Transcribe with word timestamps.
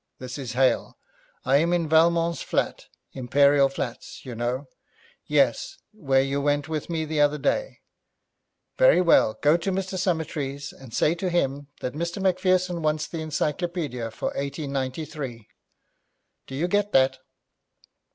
This 0.17 0.39
is 0.39 0.53
Hale. 0.53 0.97
I 1.45 1.57
am 1.57 1.71
in 1.73 1.87
Valmont's 1.87 2.41
flat 2.41 2.87
Imperial 3.13 3.69
Flats 3.69 4.25
you 4.25 4.33
know. 4.33 4.65
Yes, 5.27 5.77
where 5.93 6.23
you 6.23 6.41
went 6.41 6.67
with 6.67 6.89
me 6.89 7.05
the 7.05 7.21
other 7.21 7.37
day. 7.37 7.81
Very 8.79 8.99
well, 8.99 9.37
go 9.43 9.57
to 9.57 9.71
Mr. 9.71 9.99
Summertrees, 9.99 10.73
and 10.73 10.91
say 10.91 11.13
to 11.13 11.29
him 11.29 11.67
that 11.81 11.93
Mr 11.93 12.19
Macpherson 12.19 12.81
wants 12.81 13.05
the 13.05 13.21
encyclopaedia 13.21 14.09
for 14.09 14.29
1893. 14.29 15.47
Do 16.47 16.55
you 16.55 16.67
get 16.67 16.93
that? 16.93 17.19